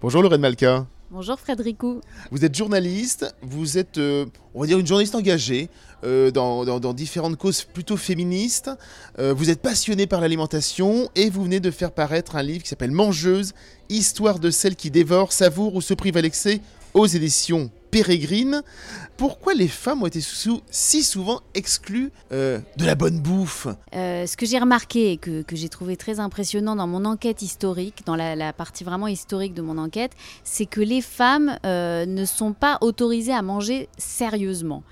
Bonjour 0.00 0.22
Lorraine 0.22 0.40
Malka. 0.40 0.86
Bonjour 1.10 1.38
Frédéricou. 1.38 2.00
Vous 2.32 2.44
êtes 2.44 2.54
journaliste, 2.54 3.34
vous 3.40 3.78
êtes, 3.78 3.96
euh, 3.98 4.26
on 4.54 4.60
va 4.60 4.66
dire, 4.66 4.78
une 4.78 4.86
journaliste 4.86 5.14
engagée 5.14 5.68
euh, 6.04 6.30
dans, 6.32 6.64
dans- 6.64 6.80
dans 6.80 6.92
différentes 6.92 7.36
causes 7.36 7.62
plutôt 7.62 7.96
féministes. 7.96 8.70
Euh, 9.18 9.32
vous 9.32 9.48
êtes 9.50 9.62
passionnée 9.62 10.06
par 10.06 10.20
l'alimentation 10.20 11.08
et 11.14 11.30
vous 11.30 11.44
venez 11.44 11.60
de 11.60 11.70
faire 11.70 11.92
paraître 11.92 12.34
un 12.36 12.42
livre 12.42 12.62
qui 12.64 12.68
s'appelle 12.68 12.90
Mangeuse, 12.90 13.54
histoire 13.88 14.38
de 14.40 14.50
celle 14.50 14.74
qui 14.76 14.90
dévore, 14.90 15.32
savoure 15.32 15.74
ou 15.76 15.80
se 15.80 15.94
prive 15.94 16.16
à 16.16 16.22
l'excès 16.22 16.60
aux 16.92 17.06
éditions 17.06 17.70
Pérégrine. 17.96 18.62
Pourquoi 19.16 19.54
les 19.54 19.68
femmes 19.68 20.02
ont 20.02 20.06
été 20.06 20.20
si 20.20 21.02
souvent 21.02 21.40
exclues 21.54 22.12
euh, 22.30 22.58
de 22.76 22.84
la 22.84 22.94
bonne 22.94 23.20
bouffe? 23.20 23.68
Euh, 23.94 24.26
ce 24.26 24.36
que 24.36 24.44
j'ai 24.44 24.58
remarqué 24.58 25.12
et 25.12 25.16
que, 25.16 25.42
j'ai 25.52 25.70
trouvé 25.70 25.96
très 25.96 26.20
impressionnant 26.20 26.76
dans 26.76 26.86
mon 26.86 27.06
enquête 27.06 27.40
historique, 27.40 28.02
dans 28.04 28.14
la, 28.14 28.52
partie 28.52 28.84
vraiment 28.84 29.06
historique 29.06 29.54
de 29.54 29.62
mon 29.62 29.78
enquête, 29.78 30.12
c'est 30.44 30.66
que 30.66 30.82
les 30.82 31.00
femmes 31.00 31.58
euh, 31.64 32.04
ne 32.04 32.26
sont 32.26 32.52
pas 32.52 32.76
autorisées 32.82 33.32
à 33.32 33.40
manger 33.40 33.88
sérieusement. 33.96 34.82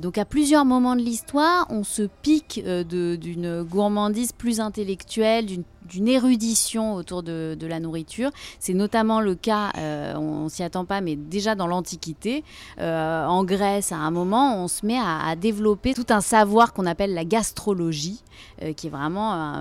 Donc 0.00 0.16
à 0.16 0.24
plusieurs 0.24 0.64
moments 0.64 0.96
de 0.96 1.02
l'histoire, 1.02 1.66
on 1.68 1.84
se 1.84 2.08
pique 2.22 2.62
d'une 2.64 3.62
gourmandise 3.62 4.32
plus 4.32 4.58
intellectuelle, 4.58 5.44
d'une 5.44 5.64
d'une 5.88 6.08
érudition 6.08 6.94
autour 6.94 7.22
de, 7.22 7.56
la 7.68 7.80
nourriture. 7.80 8.30
C'est 8.60 8.74
notamment 8.74 9.20
le 9.20 9.34
cas, 9.34 9.70
euh, 9.76 10.14
on, 10.16 10.44
on 10.44 10.48
s'y 10.48 10.62
attend 10.62 10.84
pas, 10.84 11.00
mais 11.00 11.16
déjà 11.16 11.54
dans 11.54 11.66
l'Antiquité, 11.66 12.44
euh, 12.80 13.26
en 13.26 13.44
Grèce, 13.44 13.92
à 13.92 13.96
un 13.96 14.10
moment, 14.10 14.62
on 14.62 14.68
se 14.68 14.86
met 14.86 14.98
à, 14.98 15.34
développer 15.36 15.94
tout 15.94 16.06
un 16.10 16.20
savoir 16.20 16.72
qu'on 16.72 16.86
appelle 16.86 17.14
la 17.14 17.24
gastrologie, 17.24 18.22
euh, 18.62 18.72
qui 18.72 18.86
est 18.86 18.90
vraiment 18.90 19.58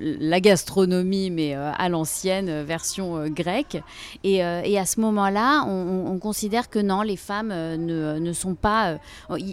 la 0.00 0.40
gastronomie, 0.40 1.30
mais 1.30 1.54
à 1.54 1.88
l'ancienne, 1.88 2.62
version 2.62 3.26
grecque. 3.28 3.82
Et, 4.24 4.42
à 4.42 4.86
ce 4.86 5.00
moment-là, 5.00 5.64
on, 5.66 5.70
on- 5.70 6.10
on 6.10 6.18
considère 6.18 6.70
que 6.70 6.78
non, 6.78 7.02
les 7.02 7.16
femmes 7.16 7.48
ne, 7.48 8.18
ne 8.18 8.32
sont 8.32 8.54
pas... 8.54 8.96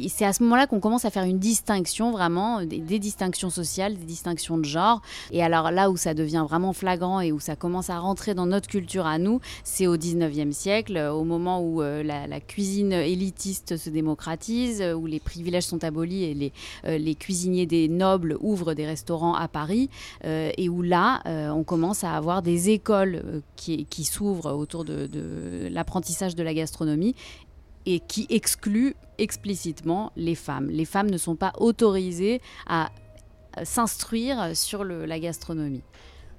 C'est 0.09 0.25
à 0.25 0.33
ce 0.33 0.43
moment-là 0.43 0.67
qu'on 0.67 0.79
commence 0.79 1.05
à 1.05 1.09
faire 1.09 1.23
une 1.23 1.39
distinction, 1.39 2.11
vraiment, 2.11 2.63
des, 2.63 2.79
des 2.79 2.99
distinctions 2.99 3.49
sociales, 3.49 3.95
des 3.97 4.05
distinctions 4.05 4.57
de 4.57 4.65
genre. 4.65 5.01
Et 5.31 5.43
alors 5.43 5.71
là 5.71 5.89
où 5.89 5.97
ça 5.97 6.06
devient 6.13 6.45
vraiment 6.47 6.73
flagrant 6.73 7.21
et 7.21 7.31
où 7.31 7.39
ça 7.39 7.55
commence 7.55 7.89
à 7.89 7.99
rentrer 7.99 8.33
dans 8.33 8.45
notre 8.45 8.67
culture 8.67 9.05
à 9.05 9.17
nous, 9.17 9.39
c'est 9.63 9.87
au 9.87 9.97
19e 9.97 10.51
siècle, 10.51 10.97
au 10.97 11.23
moment 11.23 11.61
où 11.61 11.81
euh, 11.81 12.03
la, 12.03 12.39
cuisine 12.39 12.93
élitiste 12.93 13.77
se 13.77 13.89
démocratise, 13.89 14.81
euh, 14.81 14.93
où 14.93 15.05
les 15.05 15.19
privilèges 15.19 15.65
sont 15.65 15.83
abolis 15.83 16.23
et 16.23 16.33
les, 16.33 16.53
euh, 16.85 16.97
les 16.97 17.15
cuisiniers 17.15 17.65
des 17.65 17.87
nobles 17.87 18.37
ouvrent 18.39 18.73
des 18.73 18.85
restaurants 18.85 19.33
à 19.33 19.47
Paris, 19.47 19.89
et 20.23 20.69
où 20.69 20.81
là, 20.81 21.21
on 21.53 21.63
commence 21.63 22.03
à 22.03 22.13
avoir 22.13 22.41
des 22.41 22.69
écoles 22.69 23.41
qui, 23.55 24.03
s'ouvrent 24.03 24.53
autour 24.53 24.85
de, 24.85 25.09
l'apprentissage 25.69 26.35
de 26.35 26.43
la 26.43 26.53
gastronomie 26.53 27.15
et 27.85 27.99
qui 27.99 28.27
excluent 28.29 28.95
explicitement 29.17 30.11
les 30.15 30.35
femmes. 30.35 30.69
Les 30.69 30.85
femmes 30.85 31.09
ne 31.09 31.17
sont 31.17 31.35
pas 31.35 31.53
autorisées 31.57 32.41
à 32.67 32.89
s'instruire 33.65 34.55
sur 34.55 34.83
la 34.83 35.19
gastronomie. 35.19 35.83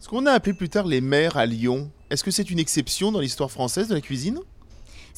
Ce 0.00 0.08
qu'on 0.08 0.26
a 0.26 0.32
appelé 0.32 0.54
plus 0.54 0.68
tard 0.68 0.86
les 0.86 1.00
mères 1.00 1.36
à 1.36 1.46
Lyon, 1.46 1.90
est-ce 2.10 2.22
que 2.22 2.30
c'est 2.30 2.50
une 2.50 2.58
exception 2.58 3.10
dans 3.10 3.20
l'histoire 3.20 3.50
française 3.50 3.88
de 3.88 3.94
la 3.94 4.00
cuisine? 4.00 4.40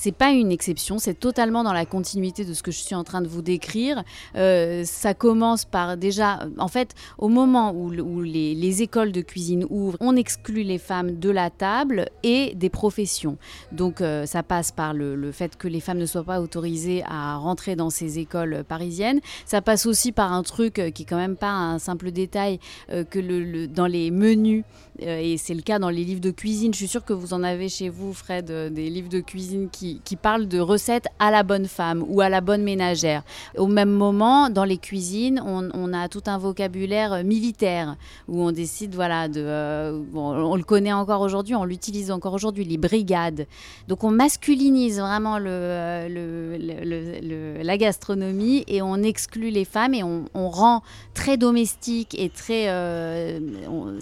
C'est 0.03 0.13
pas 0.13 0.31
une 0.31 0.51
exception, 0.51 0.99
c'est 0.99 1.13
totalement 1.13 1.63
dans 1.63 1.75
la 1.75 1.85
continuité 1.85 2.47
de 2.47 2.55
ce 2.55 2.63
que 2.63 2.71
je 2.71 2.79
suis 2.79 2.95
en 2.95 3.05
train 3.05 3.21
de 3.21 3.29
vous 3.29 3.43
décrire. 3.43 4.03
Euh, 4.35 4.83
ça 4.87 5.13
commence 5.13 5.67
par 5.67 5.99
déjà, 5.99 6.39
en 6.57 6.69
fait, 6.69 6.95
au 7.19 7.29
moment 7.29 7.73
où, 7.73 7.91
le- 7.91 8.03
où 8.03 8.23
les, 8.23 8.55
les 8.55 8.81
écoles 8.81 9.13
de 9.13 9.21
cuisine 9.21 9.67
ouvrent, 9.69 9.99
on 10.01 10.17
exclut 10.17 10.63
les 10.63 10.79
femmes 10.79 11.19
de 11.19 11.29
la 11.29 11.51
table 11.51 12.07
et 12.23 12.55
des 12.55 12.71
professions. 12.71 13.37
Donc 13.73 14.01
euh, 14.01 14.25
ça 14.25 14.43
passe 14.43 14.73
par 14.73 14.95
le, 14.95 15.33
fait 15.33 15.59
que 15.59 15.69
les 15.69 15.81
femmes 15.81 15.99
ne 15.99 16.07
soient 16.07 16.25
pas 16.25 16.41
autorisées 16.41 17.03
à 17.07 17.37
rentrer 17.37 17.77
dans 17.77 17.91
ces 17.91 18.19
écoles 18.19 18.65
parisiennes. 18.67 19.21
Ça 19.45 19.61
passe 19.61 19.85
aussi 19.85 20.13
par 20.13 20.33
un 20.33 20.43
truc 20.43 20.79
euh, 20.79 20.91
qui 20.91 21.03
est 21.03 21.07
quand 21.07 21.19
même 21.19 21.37
pas 21.37 21.53
un 21.53 21.79
simple 21.79 22.11
détail, 22.11 22.59
que 22.89 23.67
dans 23.67 23.87
les 23.87 24.11
menus, 24.11 24.65
et 24.99 25.37
c'est 25.37 25.55
le 25.55 25.63
cas 25.63 25.79
dans 25.79 25.91
les 25.91 26.05
livres 26.05 26.21
de 26.21 26.31
cuisine, 26.31 26.73
je 26.73 26.79
suis 26.79 26.89
sûre 26.89 27.05
que 27.05 27.13
vous 27.13 27.35
en 27.35 27.43
avez 27.43 27.69
chez 27.69 27.89
vous, 27.89 28.13
Fred, 28.13 28.47
des 28.47 28.89
livres 28.91 29.09
de 29.09 29.21
cuisine 29.21 29.69
qui, 29.71 29.90
qui 30.05 30.17
parlent 30.17 30.49
de 30.49 30.61
recettes 30.61 31.07
à 31.19 31.31
la 31.31 31.43
bonne 31.43 31.67
femme 31.67 32.05
ou 32.09 32.21
à 32.21 32.29
la 32.29 32.41
bonne 32.41 32.63
ménagère. 32.63 33.23
Au 33.57 33.67
même 33.67 33.91
moment, 33.91 34.51
dans 34.51 34.65
les 34.65 34.79
cuisines, 34.79 35.43
on, 35.45 35.93
a 35.93 36.09
tout 36.09 36.23
un 36.27 36.39
vocabulaire 36.39 37.25
militaire 37.25 37.97
où 38.29 38.43
on 38.43 38.53
décide, 38.53 38.95
voilà, 38.95 39.27
de, 39.29 39.43
euh, 39.45 40.01
on 40.15 40.57
le 40.57 40.63
connaît 40.63 40.93
encore 40.93 41.21
aujourd'hui, 41.21 41.55
on 41.55 41.65
l'utilise 41.65 42.11
encore 42.11 42.35
aujourd'hui, 42.35 42.65
les 42.65 42.79
brigades. 42.79 43.47
Donc 43.89 44.05
on 44.05 44.11
masculinise 44.11 45.01
vraiment 45.01 45.39
euh, 45.41 46.59
la 47.63 47.77
gastronomie 47.77 48.65
et 48.69 48.83
on 48.83 48.97
exclut 48.97 49.51
les 49.51 49.65
femmes 49.65 49.95
et 49.95 50.05
on, 50.05 50.29
rend 50.35 50.83
très 51.15 51.37
domestique 51.37 52.19
et 52.19 52.29
très, 52.29 52.65
euh, 52.69 53.39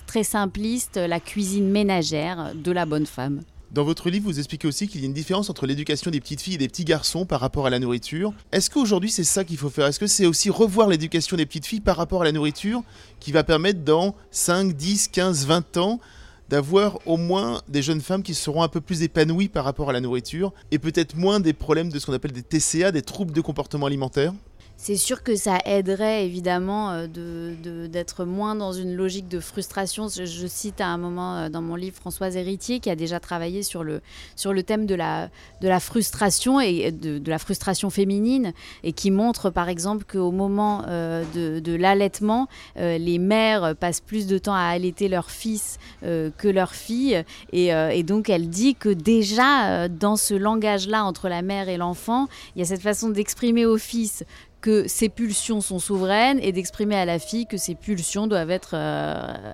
très 0.07 0.23
simpliste 0.23 0.97
la 0.97 1.21
cuisine 1.21 1.69
ménagère 1.69 2.53
de 2.55 2.73
la 2.73 2.87
bonne 2.87 3.07
femme. 3.07 3.43
Dans 3.71 3.85
votre 3.85 4.09
livre, 4.09 4.25
vous 4.25 4.39
expliquez 4.39 4.67
aussi 4.67 4.89
qu'il 4.89 5.03
y 5.03 5.05
a 5.05 5.07
une 5.07 5.13
différence 5.13 5.51
entre 5.51 5.67
l'éducation 5.67 6.11
des 6.11 6.21
petites 6.21 6.41
filles 6.41 6.55
et 6.55 6.59
des 6.59 6.69
petits 6.69 6.87
garçons 6.87 7.27
par 7.27 7.39
rapport 7.41 7.67
à 7.67 7.71
la 7.71 7.79
nourriture. 7.79 8.33
Est-ce 8.51 8.71
qu'aujourd'hui 8.71 9.11
c'est 9.11 9.25
ça 9.25 9.45
qu'il 9.45 9.59
faut 9.59 9.69
faire? 9.69 9.87
Est-ce 9.87 10.01
que 10.01 10.07
c'est 10.07 10.25
aussi 10.25 10.49
revoir 10.49 10.89
l'éducation 10.89 11.37
des 11.37 11.45
petites 11.45 11.67
filles 11.67 11.81
par 11.81 11.99
rapport 11.99 12.23
à 12.23 12.25
la 12.25 12.33
nourriture 12.33 12.83
qui 13.21 13.31
va 13.31 13.45
permettre 13.45 13.81
dans 13.81 14.15
5, 14.31 14.73
10, 14.75 15.09
15, 15.09 15.47
20 15.47 15.77
ans 15.77 16.01
d'avoir 16.49 16.99
au 17.07 17.19
moins 17.19 17.61
des 17.69 17.83
jeunes 17.83 18.01
femmes 18.01 18.23
qui 18.23 18.33
seront 18.33 18.63
un 18.63 18.69
peu 18.69 18.81
plus 18.81 19.03
épanouies 19.03 19.49
par 19.49 19.67
rapport 19.67 19.91
à 19.91 19.93
la 19.93 20.01
nourriture 20.01 20.55
et 20.71 20.79
peut-être 20.79 21.15
moins 21.15 21.39
des 21.39 21.53
problèmes 21.53 21.91
de 21.91 21.99
ce 21.99 22.07
qu'on 22.07 22.15
appelle 22.15 22.33
des 22.33 22.43
TCA, 22.43 22.91
des 22.91 23.03
troubles 23.03 23.33
de 23.33 23.43
comportement 23.43 23.85
alimentaire? 23.85 24.33
C'est 24.81 24.95
sûr 24.97 25.25
que 25.25 25.35
ça 25.35 25.59
aiderait 25.65 26.25
évidemment 26.25 26.93
euh, 26.93 27.07
de- 27.09 27.89
d'être 27.89 28.25
moins 28.25 28.55
dans 28.55 28.73
une 28.73 28.95
logique 28.95 29.27
de 29.27 29.41
frustration. 29.41 30.07
Je, 30.09 30.47
cite 30.47 30.81
à 30.81 30.87
un 30.87 30.97
moment 30.97 31.37
euh, 31.37 31.49
dans 31.49 31.63
mon 31.63 31.75
livre 31.75 31.97
Françoise 31.97 32.37
Héritier 32.37 32.79
qui 32.79 32.89
a 32.89 32.95
déjà 32.95 33.19
travaillé 33.19 33.65
sur 33.65 33.83
le, 33.83 34.01
sur 34.37 34.53
le 34.53 34.63
thème 34.63 34.87
de 34.87 34.95
la, 34.95 35.31
de 35.63 35.67
la 35.69 35.81
frustration 35.81 36.61
et 36.61 36.93
de, 36.93 37.19
de 37.19 37.29
la 37.31 37.41
frustration 37.41 37.91
féminine 37.91 38.53
et 38.85 38.93
qui 38.93 39.11
montre 39.11 39.51
par 39.51 39.69
exemple 39.69 40.05
qu'au 40.05 40.31
moment 40.31 40.85
euh, 40.87 41.25
de, 41.35 41.59
de 41.59 41.75
l'allaitement, 41.75 42.47
les 42.77 43.19
mères 43.19 43.75
passent 43.75 44.01
plus 44.01 44.29
de 44.29 44.39
temps 44.39 44.55
à 44.55 44.61
allaiter 44.63 45.09
leur 45.09 45.31
fils 45.31 45.79
que 46.03 46.49
leurs 46.49 46.75
filles 46.75 47.25
et, 47.53 47.67
et 47.69 48.03
donc 48.05 48.29
elle 48.31 48.49
dit 48.49 48.77
que 48.77 48.89
déjà 48.89 49.89
dans 49.89 50.17
ce 50.17 50.35
langage-là 50.35 51.05
entre 51.05 51.29
la 51.29 51.43
mère 51.43 51.69
et 51.69 51.77
l'enfant, 51.77 52.29
il 52.55 52.61
y 52.61 52.63
a 52.63 52.65
cette 52.65 52.83
façon 52.83 53.11
d'exprimer 53.11 53.67
au 53.67 53.77
fils 53.77 54.25
que 54.61 54.89
ses 54.89 55.09
pulsions 55.09 55.61
sont 55.61 55.79
souveraines 55.79 56.41
et 56.43 56.51
d'exprimer 56.51 56.97
à 56.97 57.05
la 57.05 57.19
fille 57.19 57.47
que 57.47 57.57
ses 57.57 57.75
pulsions 57.75 58.27
doivent 58.27 58.51
être 58.51 58.73
euh, 58.75 59.53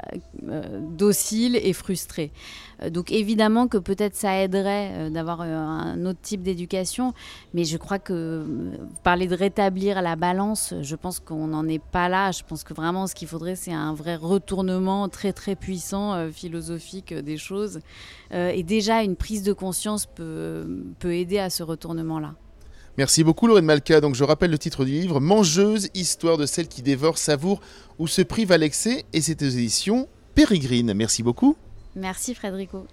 euh, 0.48 0.80
dociles 0.80 1.56
et 1.56 1.72
frustrées. 1.74 2.32
Euh, 2.82 2.88
donc 2.88 3.12
évidemment 3.12 3.68
que 3.68 3.76
peut-être 3.76 4.14
ça 4.14 4.42
aiderait 4.42 5.10
d'avoir 5.10 5.42
un 5.42 6.06
autre 6.06 6.20
type 6.22 6.42
d'éducation, 6.42 7.12
mais 7.52 7.64
je 7.64 7.76
crois 7.76 7.98
que 7.98 8.44
parler 9.02 9.26
de 9.26 9.34
rétablir 9.34 10.00
la 10.00 10.16
balance, 10.16 10.72
je 10.80 10.96
pense 10.96 11.20
qu'on 11.20 11.48
n'en 11.48 11.68
est 11.68 11.82
pas 11.82 12.08
là. 12.08 12.30
Je 12.32 12.42
pense 12.42 12.64
que 12.64 12.72
vraiment 12.72 13.06
ce 13.06 13.14
qu'il 13.14 13.28
faudrait, 13.28 13.56
c'est 13.56 13.74
un 13.74 13.92
vrai 13.92 14.16
retournement 14.16 15.08
très 15.10 15.34
très 15.34 15.54
puissant 15.54 16.30
philosophique 16.32 17.12
des 17.12 17.36
choses. 17.36 17.80
Et 18.32 18.62
déjà, 18.62 19.02
une 19.02 19.16
prise 19.16 19.42
de 19.42 19.52
conscience 19.52 20.06
peut, 20.06 20.66
peut 20.98 21.14
aider 21.14 21.38
à 21.38 21.50
ce 21.50 21.62
retournement-là. 21.62 22.34
Merci 22.96 23.24
beaucoup 23.24 23.46
Lorraine 23.46 23.64
Malka. 23.64 24.00
Donc 24.00 24.14
je 24.14 24.22
rappelle 24.22 24.50
le 24.50 24.58
titre 24.58 24.84
du 24.84 24.92
livre 24.92 25.20
Mangeuse, 25.20 25.88
histoire 25.94 26.38
de 26.38 26.46
celle 26.46 26.68
qui 26.68 26.82
dévore, 26.82 27.18
savoure 27.18 27.60
ou 27.98 28.06
se 28.06 28.22
prive 28.22 28.52
à 28.52 28.58
l'excès 28.58 29.04
et 29.12 29.20
c'est 29.20 29.42
aux 29.42 29.48
éditions 29.48 30.08
Pérégrine. 30.34 30.94
Merci 30.94 31.22
beaucoup. 31.22 31.56
Merci 31.96 32.34
Frédérico. 32.34 32.86